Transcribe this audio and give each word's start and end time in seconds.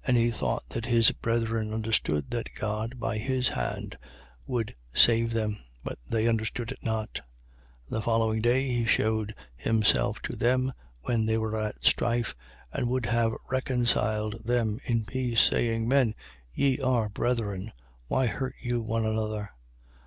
And 0.08 0.16
he 0.16 0.30
thought 0.30 0.68
that 0.70 0.86
his 0.86 1.10
brethren 1.10 1.74
understood 1.74 2.30
that 2.30 2.54
God 2.54 2.98
by 2.98 3.18
his 3.18 3.48
hand 3.48 3.98
would 4.46 4.74
save 4.94 5.34
them. 5.34 5.58
But 5.84 5.98
they 6.08 6.26
understood 6.26 6.72
it 6.72 6.82
not. 6.82 7.16
7:26. 7.16 7.20
And 7.20 7.22
the 7.90 7.98
day 7.98 8.04
following, 8.04 8.42
he 8.44 8.86
shewed 8.86 9.34
himself 9.56 10.22
to 10.22 10.36
them 10.36 10.72
when 11.02 11.26
they 11.26 11.36
were 11.36 11.60
at 11.60 11.84
strife 11.84 12.34
and 12.72 12.88
would 12.88 13.04
have 13.04 13.32
reconciled 13.50 14.42
them 14.42 14.78
in 14.84 15.04
peace, 15.04 15.42
saying: 15.42 15.86
Men, 15.86 16.14
ye 16.54 16.78
are 16.78 17.10
brethren. 17.10 17.70
Why 18.06 18.24
hurt 18.26 18.54
you 18.62 18.80
one 18.80 19.04
another? 19.04 19.50